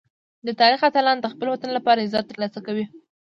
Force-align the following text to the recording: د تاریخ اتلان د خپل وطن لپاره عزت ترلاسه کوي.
د 0.45 0.47
تاریخ 0.61 0.81
اتلان 0.87 1.17
د 1.19 1.25
خپل 1.33 1.47
وطن 1.49 1.69
لپاره 1.77 2.03
عزت 2.05 2.25
ترلاسه 2.31 2.59
کوي. 2.67 2.85